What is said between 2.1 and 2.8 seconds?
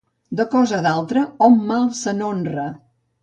n'honra.